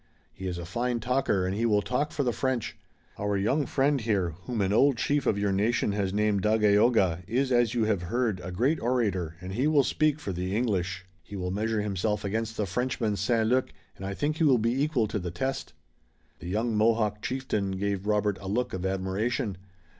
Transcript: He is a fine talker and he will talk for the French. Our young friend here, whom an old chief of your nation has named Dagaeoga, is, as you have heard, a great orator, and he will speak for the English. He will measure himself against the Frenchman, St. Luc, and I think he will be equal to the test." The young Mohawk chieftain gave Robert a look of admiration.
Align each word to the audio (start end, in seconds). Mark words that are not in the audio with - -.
He 0.33 0.47
is 0.47 0.57
a 0.57 0.65
fine 0.65 0.99
talker 0.99 1.45
and 1.45 1.53
he 1.53 1.63
will 1.63 1.83
talk 1.83 2.11
for 2.11 2.23
the 2.23 2.31
French. 2.33 2.75
Our 3.19 3.37
young 3.37 3.67
friend 3.67 4.01
here, 4.01 4.29
whom 4.45 4.59
an 4.61 4.73
old 4.73 4.97
chief 4.97 5.27
of 5.27 5.37
your 5.37 5.51
nation 5.51 5.91
has 5.91 6.11
named 6.11 6.41
Dagaeoga, 6.41 7.21
is, 7.27 7.51
as 7.51 7.75
you 7.75 7.83
have 7.85 8.01
heard, 8.01 8.41
a 8.43 8.51
great 8.51 8.79
orator, 8.79 9.35
and 9.39 9.51
he 9.53 9.67
will 9.67 9.83
speak 9.83 10.19
for 10.19 10.33
the 10.33 10.55
English. 10.55 11.05
He 11.21 11.35
will 11.35 11.51
measure 11.51 11.81
himself 11.81 12.23
against 12.25 12.57
the 12.57 12.65
Frenchman, 12.65 13.15
St. 13.15 13.45
Luc, 13.47 13.69
and 13.95 14.03
I 14.03 14.15
think 14.15 14.37
he 14.37 14.43
will 14.43 14.57
be 14.57 14.81
equal 14.83 15.07
to 15.07 15.19
the 15.19 15.29
test." 15.29 15.73
The 16.39 16.49
young 16.49 16.75
Mohawk 16.75 17.21
chieftain 17.21 17.69
gave 17.73 18.07
Robert 18.07 18.39
a 18.41 18.47
look 18.47 18.73
of 18.73 18.87
admiration. 18.87 19.55